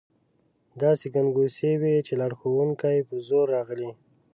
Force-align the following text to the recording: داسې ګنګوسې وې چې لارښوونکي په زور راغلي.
داسې 0.81 1.05
ګنګوسې 1.15 1.71
وې 1.81 1.95
چې 2.07 2.13
لارښوونکي 2.19 2.97
په 3.07 3.15
زور 3.27 3.45
راغلي. 3.55 3.91